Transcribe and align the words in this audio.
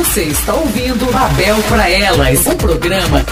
Você 0.00 0.22
está 0.22 0.54
ouvindo 0.54 1.12
Babel 1.12 1.56
para 1.68 1.90
Elas, 1.90 2.46
um 2.46 2.56
programa 2.56 3.22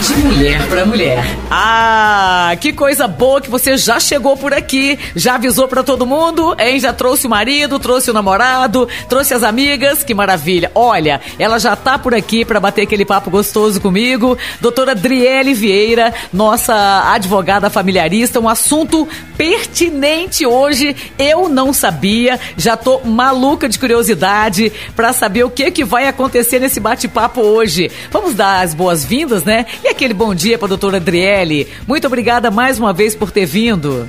de 0.00 0.14
mulher 0.16 0.66
para 0.68 0.84
mulher. 0.84 1.24
Ah, 1.48 2.56
que 2.60 2.72
coisa 2.72 3.06
boa 3.06 3.40
que 3.40 3.48
você 3.48 3.76
já 3.76 4.00
chegou 4.00 4.36
por 4.36 4.52
aqui, 4.52 4.98
já 5.14 5.36
avisou 5.36 5.68
para 5.68 5.84
todo 5.84 6.04
mundo, 6.04 6.56
hein? 6.58 6.80
Já 6.80 6.92
trouxe 6.92 7.28
o 7.28 7.30
marido, 7.30 7.78
trouxe 7.78 8.10
o 8.10 8.14
namorado, 8.14 8.88
trouxe 9.08 9.32
as 9.32 9.44
amigas, 9.44 10.02
que 10.02 10.12
maravilha. 10.12 10.72
Olha, 10.74 11.20
ela 11.38 11.58
já 11.58 11.76
tá 11.76 11.96
por 11.96 12.12
aqui 12.12 12.44
para 12.44 12.58
bater 12.58 12.82
aquele 12.82 13.04
papo 13.04 13.30
gostoso 13.30 13.80
comigo. 13.80 14.36
Doutora 14.60 14.96
Driele 14.96 15.54
Vieira, 15.54 16.12
nossa 16.32 17.12
advogada 17.12 17.70
familiarista, 17.70 18.40
um 18.40 18.48
assunto 18.48 19.08
pertinente 19.36 20.44
hoje. 20.44 20.96
Eu 21.16 21.48
não 21.48 21.72
sabia, 21.72 22.40
já 22.56 22.76
tô 22.76 23.00
maluca 23.04 23.68
de 23.68 23.78
curiosidade 23.78 24.72
para 24.96 25.12
saber 25.12 25.44
o 25.44 25.50
que 25.50 25.70
que 25.70 25.84
vai 25.84 26.07
acontecer 26.08 26.58
nesse 26.58 26.80
bate-papo 26.80 27.40
hoje. 27.40 27.90
Vamos 28.10 28.34
dar 28.34 28.62
as 28.62 28.74
boas-vindas, 28.74 29.44
né? 29.44 29.66
E 29.84 29.88
aquele 29.88 30.14
bom 30.14 30.34
dia 30.34 30.58
para 30.58 30.66
a 30.66 30.68
doutora 30.68 30.96
Adriele. 30.96 31.68
Muito 31.86 32.06
obrigada 32.06 32.50
mais 32.50 32.78
uma 32.78 32.92
vez 32.92 33.14
por 33.14 33.30
ter 33.30 33.46
vindo. 33.46 34.08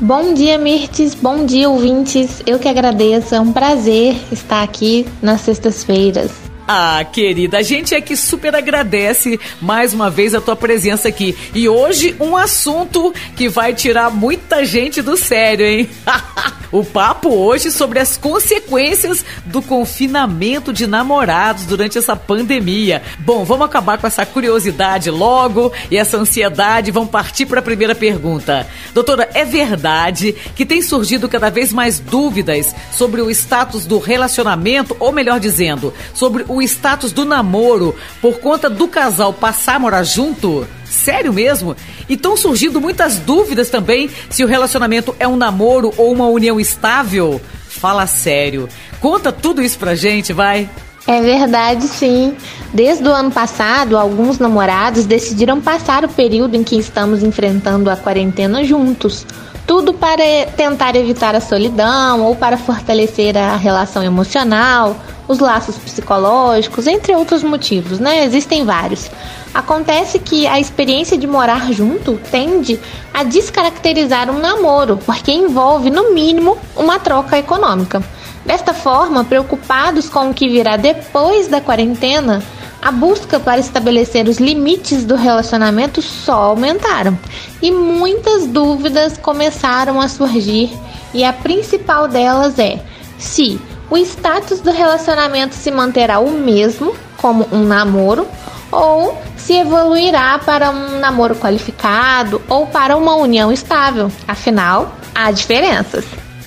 Bom 0.00 0.32
dia, 0.32 0.56
Mirtes. 0.56 1.14
Bom 1.14 1.44
dia, 1.44 1.68
ouvintes. 1.68 2.42
Eu 2.46 2.58
que 2.58 2.68
agradeço. 2.68 3.34
É 3.34 3.40
um 3.40 3.52
prazer 3.52 4.16
estar 4.30 4.62
aqui 4.62 5.04
nas 5.20 5.40
sextas-feiras. 5.40 6.30
Ah, 6.70 7.02
querida, 7.02 7.56
a 7.56 7.62
gente 7.62 7.94
é 7.94 8.00
que 8.00 8.14
super 8.14 8.54
agradece 8.54 9.40
mais 9.58 9.94
uma 9.94 10.10
vez 10.10 10.34
a 10.34 10.40
tua 10.40 10.54
presença 10.54 11.08
aqui. 11.08 11.34
E 11.54 11.66
hoje 11.66 12.14
um 12.20 12.36
assunto 12.36 13.12
que 13.34 13.48
vai 13.48 13.72
tirar 13.72 14.10
muita 14.10 14.66
gente 14.66 15.00
do 15.00 15.16
sério, 15.16 15.64
hein? 15.64 15.88
o 16.70 16.84
papo 16.84 17.30
hoje 17.30 17.70
sobre 17.70 17.98
as 17.98 18.16
consequências 18.16 19.24
do 19.44 19.62
confinamento 19.62 20.72
de 20.72 20.86
namorados 20.86 21.64
durante 21.64 21.98
essa 21.98 22.14
pandemia. 22.14 23.02
Bom, 23.18 23.44
vamos 23.44 23.66
acabar 23.66 23.98
com 23.98 24.06
essa 24.06 24.26
curiosidade 24.26 25.10
logo 25.10 25.72
e 25.90 25.96
essa 25.96 26.16
ansiedade. 26.16 26.90
Vamos 26.90 27.10
partir 27.10 27.46
para 27.46 27.60
a 27.60 27.62
primeira 27.62 27.94
pergunta. 27.94 28.66
Doutora, 28.92 29.28
é 29.34 29.44
verdade 29.44 30.34
que 30.54 30.66
tem 30.66 30.82
surgido 30.82 31.28
cada 31.28 31.50
vez 31.50 31.72
mais 31.72 31.98
dúvidas 31.98 32.74
sobre 32.92 33.20
o 33.20 33.30
status 33.30 33.86
do 33.86 33.98
relacionamento, 33.98 34.96
ou 34.98 35.12
melhor 35.12 35.40
dizendo, 35.40 35.92
sobre 36.14 36.44
o 36.48 36.60
status 36.62 37.12
do 37.12 37.24
namoro 37.24 37.94
por 38.20 38.38
conta 38.38 38.68
do 38.68 38.88
casal 38.88 39.32
passar 39.32 39.76
a 39.76 39.78
morar 39.78 40.02
junto? 40.02 40.66
Sério 40.90 41.32
mesmo? 41.32 41.76
E 42.08 42.14
estão 42.14 42.36
surgindo 42.36 42.80
muitas 42.80 43.18
dúvidas 43.18 43.70
também 43.70 44.10
se 44.30 44.42
o 44.42 44.46
relacionamento 44.46 45.14
é 45.18 45.28
um 45.28 45.36
namoro 45.36 45.92
ou 45.96 46.12
uma 46.12 46.26
união 46.26 46.58
estável? 46.58 47.40
Fala 47.68 48.06
sério. 48.06 48.68
Conta 49.00 49.30
tudo 49.30 49.62
isso 49.62 49.78
pra 49.78 49.94
gente, 49.94 50.32
vai. 50.32 50.68
É 51.06 51.22
verdade, 51.22 51.84
sim. 51.88 52.34
Desde 52.72 53.08
o 53.08 53.12
ano 53.12 53.30
passado, 53.30 53.96
alguns 53.96 54.38
namorados 54.38 55.06
decidiram 55.06 55.60
passar 55.60 56.04
o 56.04 56.08
período 56.08 56.54
em 56.54 56.62
que 56.62 56.76
estamos 56.76 57.22
enfrentando 57.22 57.90
a 57.90 57.96
quarentena 57.96 58.62
juntos. 58.62 59.26
Tudo 59.66 59.94
para 59.94 60.22
tentar 60.56 60.96
evitar 60.96 61.34
a 61.34 61.40
solidão 61.40 62.22
ou 62.22 62.36
para 62.36 62.58
fortalecer 62.58 63.36
a 63.36 63.56
relação 63.56 64.02
emocional, 64.02 64.96
os 65.26 65.38
laços 65.38 65.76
psicológicos, 65.78 66.86
entre 66.86 67.14
outros 67.14 67.42
motivos, 67.42 67.98
né? 67.98 68.24
Existem 68.24 68.64
vários. 68.64 69.10
Acontece 69.58 70.20
que 70.20 70.46
a 70.46 70.60
experiência 70.60 71.18
de 71.18 71.26
morar 71.26 71.72
junto 71.72 72.16
tende 72.30 72.78
a 73.12 73.24
descaracterizar 73.24 74.30
um 74.30 74.38
namoro, 74.38 75.00
porque 75.04 75.32
envolve, 75.32 75.90
no 75.90 76.14
mínimo, 76.14 76.56
uma 76.76 77.00
troca 77.00 77.36
econômica. 77.36 78.00
Desta 78.46 78.72
forma, 78.72 79.24
preocupados 79.24 80.08
com 80.08 80.30
o 80.30 80.32
que 80.32 80.48
virá 80.48 80.76
depois 80.76 81.48
da 81.48 81.60
quarentena, 81.60 82.40
a 82.80 82.92
busca 82.92 83.40
para 83.40 83.58
estabelecer 83.58 84.28
os 84.28 84.38
limites 84.38 85.04
do 85.04 85.16
relacionamento 85.16 86.00
só 86.00 86.34
aumentaram 86.34 87.18
e 87.60 87.72
muitas 87.72 88.46
dúvidas 88.46 89.18
começaram 89.18 90.00
a 90.00 90.06
surgir, 90.06 90.70
e 91.12 91.24
a 91.24 91.32
principal 91.32 92.06
delas 92.06 92.60
é 92.60 92.80
se 93.18 93.60
o 93.90 93.96
status 93.96 94.60
do 94.60 94.70
relacionamento 94.70 95.56
se 95.56 95.72
manterá 95.72 96.20
o 96.20 96.30
mesmo, 96.30 96.94
como 97.16 97.48
um 97.50 97.64
namoro, 97.64 98.24
ou 98.70 99.20
se 99.36 99.54
evoluirá 99.54 100.38
para 100.38 100.70
um 100.70 100.98
namoro 100.98 101.36
qualificado 101.36 102.42
ou 102.48 102.66
para 102.66 102.96
uma 102.96 103.14
união 103.16 103.52
estável. 103.52 104.10
Afinal, 104.26 104.94
há 105.14 105.30
diferenças. 105.30 106.04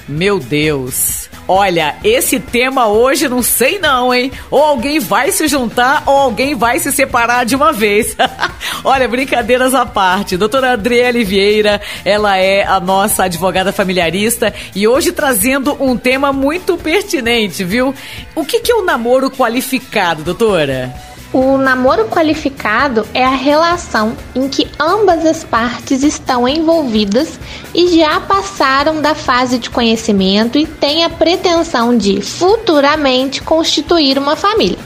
Meu 0.07 0.39
Deus! 0.39 1.29
Olha, 1.47 1.95
esse 2.03 2.39
tema 2.39 2.87
hoje 2.87 3.27
não 3.27 3.41
sei 3.41 3.77
não, 3.77 4.13
hein? 4.13 4.31
Ou 4.49 4.63
alguém 4.63 4.99
vai 4.99 5.31
se 5.31 5.47
juntar 5.47 6.03
ou 6.05 6.15
alguém 6.15 6.55
vai 6.55 6.79
se 6.79 6.91
separar 6.91 7.45
de 7.45 7.55
uma 7.55 7.73
vez. 7.73 8.15
Olha, 8.85 9.07
brincadeiras 9.07 9.73
à 9.73 9.85
parte. 9.85 10.37
Doutora 10.37 10.71
Adriele 10.71 11.25
Vieira, 11.25 11.81
ela 12.05 12.37
é 12.37 12.63
a 12.63 12.79
nossa 12.79 13.25
advogada 13.25 13.73
familiarista 13.73 14.53
e 14.73 14.87
hoje 14.87 15.11
trazendo 15.11 15.75
um 15.77 15.97
tema 15.97 16.31
muito 16.31 16.77
pertinente, 16.77 17.63
viu? 17.63 17.93
O 18.33 18.45
que, 18.45 18.61
que 18.61 18.71
é 18.71 18.75
o 18.75 18.81
um 18.81 18.85
namoro 18.85 19.29
qualificado, 19.29 20.23
doutora? 20.23 21.10
O 21.33 21.57
namoro 21.57 22.09
qualificado 22.09 23.07
é 23.13 23.23
a 23.23 23.29
relação 23.29 24.17
em 24.35 24.49
que 24.49 24.67
ambas 24.77 25.25
as 25.25 25.45
partes 25.45 26.03
estão 26.03 26.45
envolvidas 26.45 27.39
e 27.73 27.97
já 27.97 28.19
passaram 28.19 29.01
da 29.01 29.15
fase 29.15 29.57
de 29.57 29.69
conhecimento 29.69 30.57
e 30.57 30.65
têm 30.65 31.05
a 31.05 31.09
pretensão 31.09 31.95
de 31.97 32.19
futuramente 32.21 33.41
constituir 33.41 34.17
uma 34.17 34.35
família. 34.35 34.77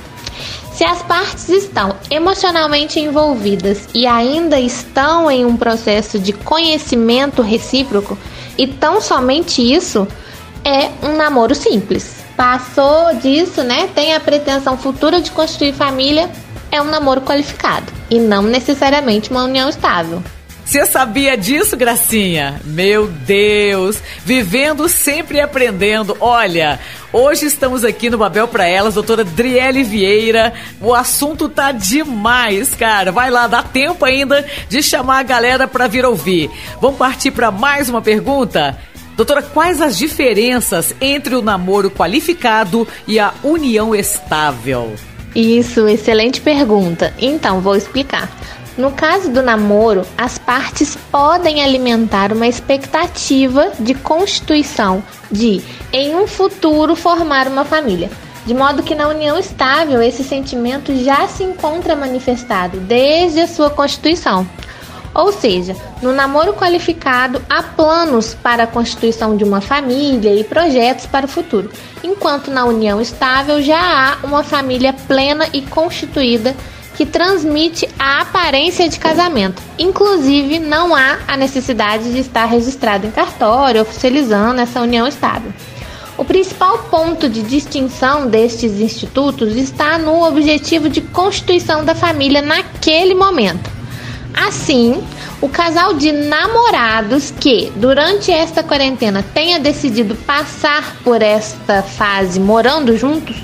Se 0.71 0.83
as 0.83 1.01
partes 1.01 1.49
estão 1.49 1.95
emocionalmente 2.11 2.99
envolvidas 2.99 3.87
e 3.91 4.05
ainda 4.05 4.59
estão 4.59 5.31
em 5.31 5.45
um 5.45 5.57
processo 5.57 6.19
de 6.19 6.31
conhecimento 6.31 7.41
recíproco, 7.41 8.15
e 8.55 8.67
tão 8.67 9.01
somente 9.01 9.61
isso, 9.61 10.07
é 10.63 10.89
um 11.01 11.15
namoro 11.15 11.55
simples. 11.55 12.24
Passou 12.35 13.15
disso, 13.15 13.63
né? 13.63 13.89
Tem 13.95 14.13
a 14.13 14.19
pretensão 14.19 14.77
futura 14.77 15.21
de 15.21 15.31
construir 15.31 15.73
família, 15.73 16.29
é 16.71 16.81
um 16.81 16.85
namoro 16.85 17.21
qualificado 17.21 17.91
e 18.09 18.19
não 18.19 18.41
necessariamente 18.41 19.31
uma 19.31 19.43
união 19.43 19.69
estável. 19.69 20.21
Você 20.65 20.83
sabia 20.87 21.37
disso, 21.37 21.77
Gracinha? 21.77 22.59
Meu 22.65 23.05
Deus! 23.07 24.01
Vivendo 24.25 24.89
sempre 24.89 25.39
aprendendo. 25.39 26.17
Olha, 26.19 26.79
hoje 27.13 27.45
estamos 27.45 27.83
aqui 27.83 28.09
no 28.09 28.17
Babel 28.17 28.47
para 28.47 28.65
Elas, 28.65 28.95
doutora 28.95 29.23
Driele 29.23 29.83
Vieira. 29.83 30.53
O 30.81 30.91
assunto 30.91 31.47
tá 31.47 31.71
demais, 31.71 32.73
cara. 32.73 33.11
Vai 33.11 33.29
lá, 33.29 33.45
dá 33.45 33.61
tempo 33.61 34.03
ainda 34.03 34.43
de 34.67 34.81
chamar 34.81 35.19
a 35.19 35.23
galera 35.23 35.67
para 35.67 35.87
vir 35.87 36.03
ouvir. 36.03 36.49
Vamos 36.81 36.97
partir 36.97 37.29
para 37.29 37.51
mais 37.51 37.87
uma 37.87 38.01
pergunta? 38.01 38.75
Doutora, 39.15 39.41
quais 39.41 39.81
as 39.81 39.97
diferenças 39.97 40.93
entre 40.99 41.35
o 41.35 41.41
namoro 41.41 41.89
qualificado 41.89 42.85
e 43.07 43.17
a 43.17 43.33
união 43.43 43.95
estável? 43.95 44.93
Isso, 45.33 45.87
excelente 45.87 46.41
pergunta. 46.41 47.13
Então, 47.17 47.61
vou 47.61 47.77
explicar. 47.77 48.29
No 48.77 48.91
caso 48.91 49.31
do 49.31 49.41
namoro, 49.41 50.05
as 50.17 50.37
partes 50.37 50.97
podem 51.09 51.63
alimentar 51.63 52.33
uma 52.33 52.45
expectativa 52.45 53.71
de 53.79 53.93
constituição 53.93 55.01
de, 55.31 55.61
em 55.93 56.13
um 56.13 56.27
futuro, 56.27 56.93
formar 56.93 57.47
uma 57.47 57.63
família. 57.63 58.11
De 58.45 58.53
modo 58.53 58.83
que 58.83 58.93
na 58.93 59.07
união 59.07 59.39
estável, 59.39 60.01
esse 60.01 60.25
sentimento 60.25 60.93
já 61.03 61.25
se 61.27 61.41
encontra 61.41 61.95
manifestado 61.95 62.81
desde 62.81 63.39
a 63.39 63.47
sua 63.47 63.69
constituição. 63.69 64.45
Ou 65.15 65.31
seja, 65.31 65.77
no 66.01 66.11
namoro 66.11 66.53
qualificado 66.53 67.41
há 67.49 67.63
planos 67.63 68.35
para 68.35 68.63
a 68.63 68.67
constituição 68.67 69.37
de 69.37 69.45
uma 69.45 69.61
família 69.61 70.35
e 70.35 70.43
projetos 70.43 71.05
para 71.05 71.25
o 71.25 71.29
futuro, 71.29 71.71
enquanto 72.03 72.51
na 72.51 72.65
união 72.65 72.99
estável 72.99 73.61
já 73.61 73.79
há 73.79 74.25
uma 74.25 74.43
família 74.43 74.91
plena 74.91 75.47
e 75.53 75.61
constituída 75.61 76.53
que 76.97 77.05
transmite 77.05 77.87
a 77.97 78.21
aparência 78.21 78.87
de 78.89 78.99
casamento. 78.99 79.61
Inclusive, 79.79 80.59
não 80.59 80.93
há 80.93 81.19
a 81.27 81.37
necessidade 81.37 82.11
de 82.11 82.19
estar 82.19 82.45
registrado 82.45 83.07
em 83.07 83.11
cartório, 83.11 83.81
oficializando 83.81 84.61
essa 84.61 84.81
união 84.81 85.07
estável. 85.07 85.53
O 86.17 86.23
principal 86.23 86.77
ponto 86.89 87.27
de 87.27 87.41
distinção 87.41 88.27
destes 88.27 88.79
institutos 88.79 89.55
está 89.55 89.97
no 89.97 90.25
objetivo 90.25 90.87
de 90.87 91.01
constituição 91.01 91.83
da 91.83 91.93
família 91.93 92.41
naquele 92.41 93.13
momento. 93.13 93.74
Assim, 94.35 95.01
o 95.41 95.47
casal 95.47 95.93
de 95.93 96.11
namorados 96.11 97.31
que, 97.31 97.71
durante 97.75 98.31
esta 98.31 98.61
quarentena, 98.61 99.23
tenha 99.33 99.59
decidido 99.59 100.13
passar 100.15 100.97
por 101.03 101.21
esta 101.21 101.81
fase 101.81 102.39
morando 102.39 102.97
juntos, 102.97 103.37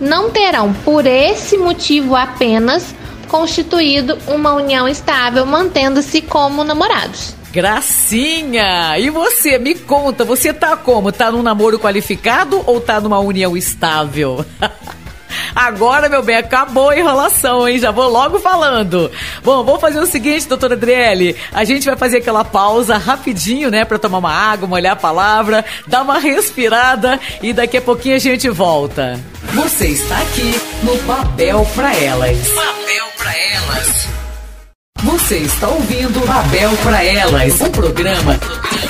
não 0.00 0.30
terão, 0.30 0.72
por 0.72 1.06
esse 1.06 1.56
motivo 1.56 2.16
apenas, 2.16 2.94
constituído 3.28 4.18
uma 4.26 4.54
união 4.54 4.88
estável, 4.88 5.46
mantendo-se 5.46 6.20
como 6.20 6.64
namorados. 6.64 7.34
Gracinha! 7.52 8.98
E 8.98 9.08
você, 9.10 9.58
me 9.58 9.76
conta, 9.76 10.24
você 10.24 10.52
tá 10.52 10.76
como? 10.76 11.12
Tá 11.12 11.30
num 11.30 11.42
namoro 11.42 11.78
qualificado 11.78 12.60
ou 12.66 12.80
tá 12.80 13.00
numa 13.00 13.20
união 13.20 13.56
estável? 13.56 14.44
Agora, 15.54 16.08
meu 16.08 16.22
bem, 16.22 16.36
acabou 16.36 16.90
a 16.90 16.98
enrolação, 16.98 17.68
hein? 17.68 17.78
Já 17.78 17.90
vou 17.90 18.08
logo 18.08 18.40
falando. 18.40 19.10
Bom, 19.42 19.62
vamos 19.62 19.80
fazer 19.80 20.00
o 20.00 20.06
seguinte, 20.06 20.48
doutora 20.48 20.74
Adriele. 20.74 21.36
A 21.52 21.64
gente 21.64 21.86
vai 21.86 21.96
fazer 21.96 22.18
aquela 22.18 22.44
pausa 22.44 22.96
rapidinho, 22.96 23.70
né? 23.70 23.84
Pra 23.84 23.98
tomar 23.98 24.18
uma 24.18 24.32
água, 24.32 24.66
molhar 24.66 24.94
a 24.94 24.96
palavra, 24.96 25.64
dar 25.86 26.02
uma 26.02 26.18
respirada 26.18 27.20
e 27.42 27.52
daqui 27.52 27.76
a 27.76 27.82
pouquinho 27.82 28.16
a 28.16 28.18
gente 28.18 28.48
volta. 28.50 29.20
Você 29.52 29.86
está 29.88 30.18
aqui 30.18 30.60
no 30.82 30.96
Babel 31.02 31.66
pra 31.74 31.94
Elas. 31.94 32.48
Babel 32.48 33.06
pra 33.16 33.32
Elas. 33.38 34.08
Você 35.04 35.36
está 35.36 35.68
ouvindo 35.68 36.26
Babel 36.26 36.70
pra 36.82 37.04
Elas, 37.04 37.60
um 37.60 37.70
programa 37.70 38.38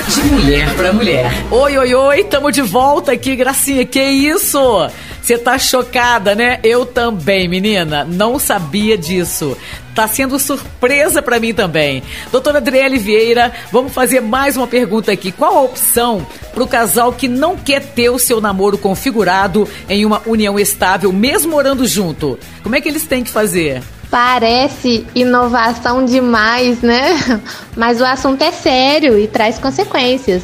de 0.07 0.21
mulher 0.23 0.73
para 0.75 0.93
mulher. 0.93 1.31
Oi, 1.51 1.77
oi, 1.77 1.93
oi, 1.93 2.23
tamo 2.23 2.51
de 2.51 2.61
volta 2.61 3.11
aqui, 3.11 3.35
Gracinha. 3.35 3.85
Que 3.85 4.01
isso? 4.01 4.89
Você 5.25 5.39
tá 5.39 5.57
chocada, 5.57 6.35
né? 6.35 6.59
Eu 6.61 6.85
também, 6.85 7.47
menina. 7.47 8.05
Não 8.05 8.37
sabia 8.37 8.95
disso. 8.95 9.57
Tá 9.95 10.07
sendo 10.07 10.37
surpresa 10.37 11.19
para 11.19 11.39
mim 11.39 11.51
também. 11.51 12.03
Doutora 12.31 12.59
Adriele 12.59 12.99
Vieira, 12.99 13.51
vamos 13.71 13.91
fazer 13.91 14.21
mais 14.21 14.55
uma 14.55 14.67
pergunta 14.67 15.11
aqui. 15.11 15.31
Qual 15.31 15.57
a 15.57 15.61
opção 15.63 16.27
pro 16.53 16.67
casal 16.67 17.11
que 17.11 17.27
não 17.27 17.57
quer 17.57 17.81
ter 17.81 18.11
o 18.11 18.19
seu 18.19 18.39
namoro 18.39 18.77
configurado 18.77 19.67
em 19.89 20.05
uma 20.05 20.21
união 20.27 20.59
estável, 20.59 21.11
mesmo 21.11 21.53
morando 21.53 21.87
junto? 21.87 22.37
Como 22.61 22.75
é 22.75 22.81
que 22.81 22.87
eles 22.87 23.07
têm 23.07 23.23
que 23.23 23.31
fazer? 23.31 23.81
Parece 24.11 25.07
inovação 25.15 26.05
demais, 26.05 26.83
né? 26.83 27.41
Mas 27.75 27.99
o 27.99 28.05
assunto 28.05 28.43
é 28.43 28.51
sério 28.51 29.17
e 29.17 29.25
traz 29.25 29.57
consequências. 29.57 30.43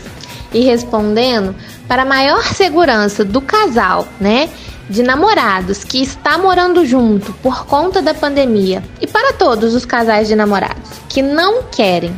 E 0.52 0.62
respondendo, 0.62 1.56
para 1.88 2.04
maior 2.04 2.44
segurança 2.46 3.24
do 3.24 3.42
casal, 3.42 4.08
né? 4.20 4.50
De 4.92 5.04
namorados 5.04 5.86
que 5.86 6.04
está 6.04 6.38
morando 6.38 6.86
junto 6.86 7.32
por 7.36 7.66
conta 7.66 8.02
da 8.02 8.14
pandemia, 8.14 8.84
e 9.00 9.08
para 9.08 9.32
todos 9.32 9.74
os 9.74 9.86
casais 9.86 10.28
de 10.28 10.36
namorados 10.36 10.92
que 11.08 11.22
não 11.22 11.64
querem 11.64 12.14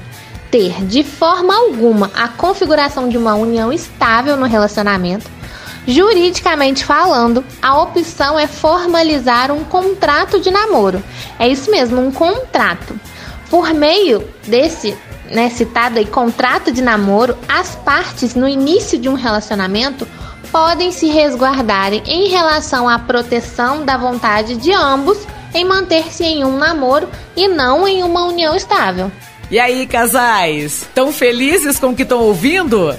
ter 0.49 0.83
de 0.85 1.03
forma 1.03 1.55
alguma 1.55 2.09
a 2.15 2.27
configuração 2.29 3.07
de 3.07 3.15
uma 3.15 3.35
união 3.35 3.71
estável 3.71 4.35
no 4.35 4.47
relacionamento, 4.47 5.29
Juridicamente 5.85 6.83
falando, 6.83 7.43
a 7.61 7.79
opção 7.79 8.39
é 8.39 8.47
formalizar 8.47 9.51
um 9.51 9.65
contrato 9.65 10.39
de 10.39 10.49
namoro. 10.49 11.03
É 11.37 11.47
isso 11.47 11.69
mesmo, 11.69 12.01
um 12.01 12.09
contrato. 12.09 12.97
Por 13.49 13.71
meio 13.73 14.27
desse 14.47 14.97
né, 15.29 15.49
citado 15.49 15.99
aí, 15.99 16.05
contrato 16.05 16.71
de 16.71 16.81
namoro, 16.81 17.37
as 17.49 17.75
partes 17.75 18.33
no 18.33 18.47
início 18.47 18.97
de 18.97 19.09
um 19.09 19.13
relacionamento 19.13 20.07
podem 20.53 20.91
se 20.91 21.07
resguardarem 21.07 22.03
em 22.05 22.29
relação 22.29 22.87
à 22.87 22.99
proteção 22.99 23.83
da 23.83 23.97
vontade 23.97 24.55
de 24.55 24.71
ambos 24.71 25.17
em 25.51 25.65
manter-se 25.65 26.23
em 26.23 26.45
um 26.45 26.55
namoro 26.55 27.09
e 27.35 27.47
não 27.47 27.87
em 27.87 28.03
uma 28.03 28.25
união 28.25 28.55
estável. 28.55 29.11
E 29.49 29.59
aí, 29.59 29.87
casais? 29.87 30.87
Tão 30.93 31.11
felizes 31.11 31.79
com 31.79 31.87
o 31.87 31.95
que 31.95 32.03
estão 32.03 32.19
ouvindo? 32.19 32.95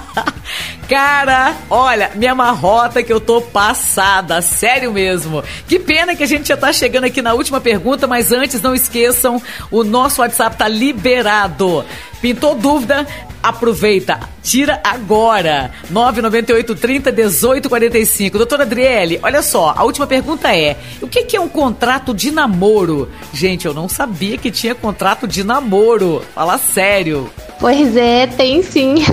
Cara, 0.88 1.54
olha, 1.70 2.10
minha 2.14 2.34
marrota 2.34 3.02
que 3.02 3.12
eu 3.12 3.20
tô 3.20 3.40
passada, 3.40 4.42
sério 4.42 4.92
mesmo. 4.92 5.42
Que 5.66 5.78
pena 5.78 6.14
que 6.14 6.22
a 6.22 6.26
gente 6.26 6.48
já 6.48 6.56
tá 6.56 6.70
chegando 6.72 7.04
aqui 7.04 7.22
na 7.22 7.32
última 7.32 7.60
pergunta, 7.60 8.06
mas 8.06 8.30
antes 8.30 8.60
não 8.60 8.74
esqueçam, 8.74 9.42
o 9.70 9.82
nosso 9.82 10.20
WhatsApp 10.20 10.56
tá 10.56 10.68
liberado. 10.68 11.84
Pintou 12.24 12.54
dúvida? 12.54 13.06
Aproveita, 13.42 14.18
tira 14.42 14.80
agora. 14.82 15.70
998 15.90 16.74
30 16.74 17.12
18 17.12 17.68
45. 17.68 18.38
Doutora 18.38 18.62
Adriele, 18.62 19.20
olha 19.22 19.42
só, 19.42 19.74
a 19.76 19.84
última 19.84 20.06
pergunta 20.06 20.56
é: 20.56 20.74
o 21.02 21.06
que 21.06 21.36
é 21.36 21.40
um 21.40 21.50
contrato 21.50 22.14
de 22.14 22.30
namoro? 22.30 23.10
Gente, 23.34 23.66
eu 23.66 23.74
não 23.74 23.90
sabia 23.90 24.38
que 24.38 24.50
tinha 24.50 24.74
contrato 24.74 25.28
de 25.28 25.44
namoro. 25.44 26.24
Fala 26.34 26.56
sério. 26.56 27.30
Pois 27.60 27.94
é, 27.94 28.26
tem 28.26 28.62
sim. 28.62 29.04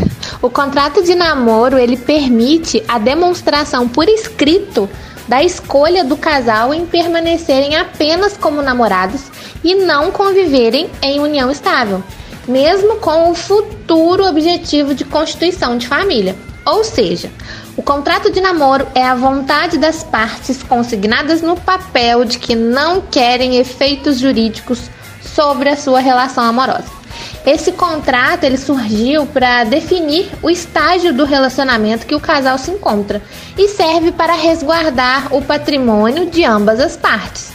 O 0.42 0.50
contrato 0.50 1.04
de 1.04 1.14
namoro, 1.14 1.78
ele 1.78 1.98
permite 1.98 2.82
a 2.88 2.98
demonstração 2.98 3.90
por 3.90 4.08
escrito 4.08 4.90
da 5.28 5.44
escolha 5.44 6.06
do 6.06 6.16
casal 6.16 6.74
em 6.74 6.86
permanecerem 6.86 7.76
apenas 7.76 8.38
como 8.38 8.62
namorados 8.62 9.24
e 9.62 9.76
não 9.76 10.12
conviverem 10.12 10.90
em 11.02 11.20
união 11.20 11.52
estável 11.52 12.02
mesmo 12.52 12.98
com 12.98 13.32
o 13.32 13.36
futuro 13.36 14.28
objetivo 14.28 14.94
de 14.94 15.06
constituição 15.06 15.78
de 15.78 15.88
família. 15.88 16.36
Ou 16.66 16.84
seja, 16.84 17.32
o 17.78 17.82
contrato 17.82 18.32
de 18.32 18.42
namoro 18.42 18.86
é 18.94 19.04
a 19.04 19.16
vontade 19.16 19.78
das 19.78 20.04
partes 20.04 20.62
consignadas 20.62 21.42
no 21.42 21.56
papel 21.56 22.26
de 22.26 22.38
que 22.38 22.54
não 22.54 23.02
querem 23.02 23.58
efeitos 23.58 24.20
jurídicos 24.20 24.90
sobre 25.24 25.70
a 25.70 25.78
sua 25.78 26.00
relação 26.00 26.44
amorosa. 26.44 27.02
Esse 27.46 27.72
contrato 27.72 28.44
ele 28.44 28.58
surgiu 28.58 29.26
para 29.26 29.64
definir 29.64 30.30
o 30.44 30.50
estágio 30.50 31.14
do 31.14 31.26
relacionamento 31.26 32.06
que 32.06 32.14
o 32.14 32.20
casal 32.20 32.58
se 32.58 32.70
encontra 32.70 33.22
e 33.58 33.70
serve 33.70 34.12
para 34.12 34.34
resguardar 34.34 35.34
o 35.34 35.42
patrimônio 35.42 36.28
de 36.28 36.46
ambas 36.46 36.80
as 36.80 36.96
partes. 36.96 37.52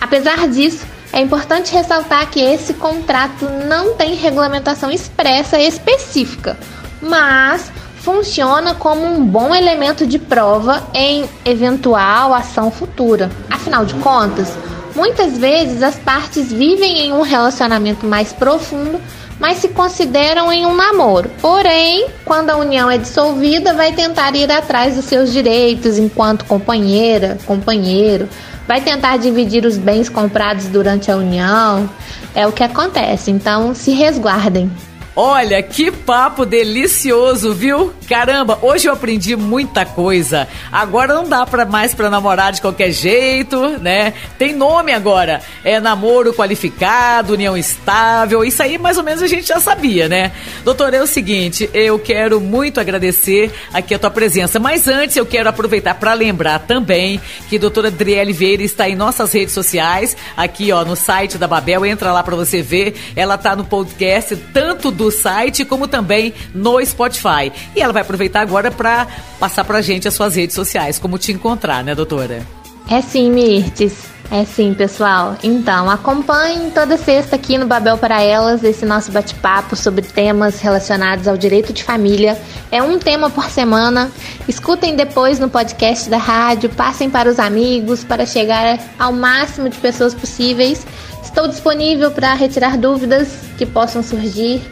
Apesar 0.00 0.48
disso, 0.48 0.84
é 1.14 1.20
importante 1.20 1.72
ressaltar 1.72 2.28
que 2.28 2.40
esse 2.40 2.74
contrato 2.74 3.46
não 3.68 3.94
tem 3.94 4.16
regulamentação 4.16 4.90
expressa 4.90 5.56
específica, 5.56 6.58
mas 7.00 7.70
funciona 7.98 8.74
como 8.74 9.04
um 9.06 9.24
bom 9.24 9.54
elemento 9.54 10.08
de 10.08 10.18
prova 10.18 10.82
em 10.92 11.24
eventual 11.44 12.34
ação 12.34 12.68
futura. 12.68 13.30
Afinal 13.48 13.84
de 13.84 13.94
contas, 13.94 14.52
muitas 14.96 15.38
vezes 15.38 15.84
as 15.84 15.94
partes 15.94 16.52
vivem 16.52 17.06
em 17.06 17.12
um 17.12 17.22
relacionamento 17.22 18.04
mais 18.04 18.32
profundo, 18.32 19.00
mas 19.38 19.58
se 19.58 19.68
consideram 19.68 20.52
em 20.52 20.66
um 20.66 20.74
namoro. 20.74 21.30
Porém, 21.40 22.08
quando 22.24 22.50
a 22.50 22.56
união 22.56 22.90
é 22.90 22.98
dissolvida, 22.98 23.72
vai 23.72 23.92
tentar 23.92 24.34
ir 24.34 24.50
atrás 24.50 24.96
dos 24.96 25.04
seus 25.04 25.32
direitos 25.32 25.96
enquanto 25.96 26.44
companheira, 26.44 27.38
companheiro 27.46 28.28
vai 28.66 28.80
tentar 28.80 29.16
dividir 29.16 29.64
os 29.64 29.76
bens 29.76 30.08
comprados 30.08 30.66
durante 30.66 31.10
a 31.10 31.16
união. 31.16 31.88
É 32.34 32.46
o 32.46 32.52
que 32.52 32.62
acontece, 32.62 33.30
então 33.30 33.74
se 33.74 33.92
resguardem. 33.92 34.70
Olha, 35.16 35.62
que 35.62 35.92
papo 35.92 36.44
delicioso, 36.44 37.54
viu? 37.54 37.92
Caramba, 38.08 38.58
hoje 38.60 38.88
eu 38.88 38.92
aprendi 38.92 39.36
muita 39.36 39.86
coisa. 39.86 40.48
Agora 40.72 41.14
não 41.14 41.28
dá 41.28 41.46
para 41.46 41.64
mais 41.64 41.94
para 41.94 42.10
namorar 42.10 42.52
de 42.52 42.60
qualquer 42.60 42.90
jeito, 42.90 43.78
né? 43.78 44.12
Tem 44.36 44.52
nome 44.52 44.92
agora. 44.92 45.40
É 45.62 45.78
namoro 45.78 46.34
qualificado, 46.34 47.34
união 47.34 47.56
estável. 47.56 48.44
Isso 48.44 48.60
aí 48.60 48.76
mais 48.76 48.98
ou 48.98 49.04
menos 49.04 49.22
a 49.22 49.28
gente 49.28 49.46
já 49.46 49.60
sabia, 49.60 50.08
né? 50.08 50.32
Doutor, 50.64 50.92
é 50.92 51.00
o 51.00 51.06
seguinte, 51.06 51.70
eu 51.72 51.96
quero 51.96 52.40
muito 52.40 52.80
agradecer 52.80 53.52
aqui 53.72 53.94
a 53.94 53.98
tua 54.00 54.10
presença, 54.10 54.58
mas 54.58 54.88
antes 54.88 55.16
eu 55.16 55.24
quero 55.24 55.48
aproveitar 55.48 55.94
para 55.94 56.12
lembrar 56.12 56.58
também 56.58 57.20
que 57.48 57.54
a 57.54 57.60
doutora 57.60 57.86
Adriele 57.86 58.32
Vieira 58.32 58.64
está 58.64 58.88
em 58.88 58.96
nossas 58.96 59.32
redes 59.32 59.54
sociais, 59.54 60.16
aqui 60.36 60.72
ó, 60.72 60.84
no 60.84 60.96
site 60.96 61.38
da 61.38 61.46
Babel, 61.46 61.86
entra 61.86 62.12
lá 62.12 62.22
para 62.24 62.34
você 62.34 62.62
ver. 62.62 62.96
Ela 63.14 63.38
tá 63.38 63.54
no 63.54 63.64
podcast 63.64 64.34
tanto 64.52 64.90
do 65.04 65.10
site 65.10 65.64
como 65.66 65.86
também 65.86 66.32
no 66.54 66.84
Spotify. 66.84 67.52
E 67.76 67.80
ela 67.80 67.92
vai 67.92 68.02
aproveitar 68.02 68.40
agora 68.40 68.70
para 68.70 69.06
passar 69.38 69.64
para 69.64 69.78
a 69.78 69.82
gente 69.82 70.08
as 70.08 70.14
suas 70.14 70.34
redes 70.34 70.54
sociais, 70.54 70.98
como 70.98 71.18
te 71.18 71.30
encontrar, 71.30 71.84
né, 71.84 71.94
doutora? 71.94 72.46
É 72.88 73.00
sim, 73.02 73.30
Mirtes. 73.30 74.14
É 74.30 74.42
sim, 74.44 74.72
pessoal. 74.72 75.36
Então, 75.42 75.90
acompanhem 75.90 76.70
toda 76.70 76.96
sexta 76.96 77.36
aqui 77.36 77.58
no 77.58 77.66
Babel 77.66 77.98
para 77.98 78.22
Elas 78.22 78.64
esse 78.64 78.86
nosso 78.86 79.12
bate-papo 79.12 79.76
sobre 79.76 80.02
temas 80.02 80.60
relacionados 80.60 81.28
ao 81.28 81.36
direito 81.36 81.74
de 81.74 81.84
família. 81.84 82.40
É 82.72 82.82
um 82.82 82.98
tema 82.98 83.28
por 83.28 83.50
semana. 83.50 84.10
Escutem 84.48 84.96
depois 84.96 85.38
no 85.38 85.50
podcast 85.50 86.08
da 86.08 86.16
rádio, 86.16 86.70
passem 86.70 87.10
para 87.10 87.28
os 87.28 87.38
amigos 87.38 88.02
para 88.02 88.24
chegar 88.24 88.78
ao 88.98 89.12
máximo 89.12 89.68
de 89.68 89.76
pessoas 89.76 90.14
possíveis. 90.14 90.86
Estou 91.22 91.46
disponível 91.46 92.10
para 92.10 92.32
retirar 92.32 92.78
dúvidas 92.78 93.28
que 93.58 93.66
possam 93.66 94.02
surgir 94.02 94.62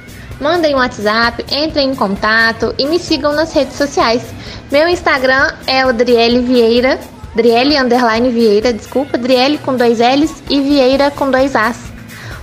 mandem 0.43 0.75
um 0.75 0.79
WhatsApp, 0.79 1.45
entrem 1.55 1.91
em 1.91 1.95
contato 1.95 2.75
e 2.77 2.85
me 2.87 2.99
sigam 2.99 3.33
nas 3.33 3.55
redes 3.55 3.77
sociais. 3.77 4.23
Meu 4.71 4.89
Instagram 4.89 5.53
é 5.67 5.87
o 5.87 5.93
Driele 5.93 6.41
Vieira, 6.41 6.99
Driele 7.35 7.79
underline 7.79 8.29
Vieira, 8.31 8.73
desculpa, 8.73 9.17
Driele 9.17 9.57
com 9.59 9.77
dois 9.77 10.01
L's 10.01 10.43
e 10.51 10.61
Vieira 10.61 11.11
com 11.13 11.31
dois 11.31 11.55
As. 11.55 11.79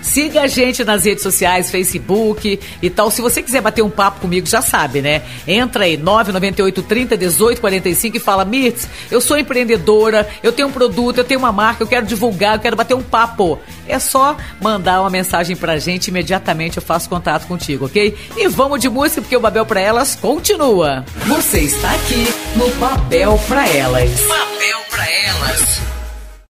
Siga 0.00 0.42
a 0.42 0.46
gente 0.46 0.84
nas 0.84 1.04
redes 1.04 1.24
sociais, 1.24 1.68
Facebook, 1.70 2.19
Facebook 2.20 2.60
e 2.82 2.90
tal. 2.90 3.10
Se 3.10 3.22
você 3.22 3.42
quiser 3.42 3.60
bater 3.60 3.82
um 3.82 3.90
papo 3.90 4.20
comigo, 4.20 4.46
já 4.46 4.60
sabe, 4.60 5.00
né? 5.00 5.22
Entra 5.46 5.84
aí, 5.84 5.96
998 5.96 6.82
30 6.82 7.16
18 7.16 7.60
45 7.60 8.16
e 8.16 8.20
fala: 8.20 8.44
Mirtz, 8.44 8.88
eu 9.10 9.20
sou 9.20 9.38
empreendedora, 9.38 10.28
eu 10.42 10.52
tenho 10.52 10.68
um 10.68 10.72
produto, 10.72 11.18
eu 11.18 11.24
tenho 11.24 11.40
uma 11.40 11.52
marca, 11.52 11.82
eu 11.82 11.86
quero 11.86 12.06
divulgar, 12.06 12.56
eu 12.56 12.60
quero 12.60 12.76
bater 12.76 12.94
um 12.94 13.02
papo. 13.02 13.58
É 13.88 13.98
só 13.98 14.36
mandar 14.60 15.00
uma 15.00 15.10
mensagem 15.10 15.56
pra 15.56 15.78
gente, 15.78 16.08
imediatamente 16.08 16.76
eu 16.76 16.82
faço 16.82 17.08
contato 17.08 17.46
contigo, 17.46 17.86
ok? 17.86 18.16
E 18.36 18.48
vamos 18.48 18.80
de 18.80 18.88
música, 18.88 19.20
porque 19.20 19.36
o 19.36 19.40
Babel 19.40 19.66
pra 19.66 19.80
Elas 19.80 20.14
continua. 20.14 21.04
Você 21.26 21.60
está 21.60 21.90
aqui 21.92 22.26
no 22.56 22.68
Babel 22.76 23.40
pra 23.48 23.68
Elas. 23.68 24.20
Babel 24.26 24.78
pra 24.90 25.10
Elas. 25.10 25.99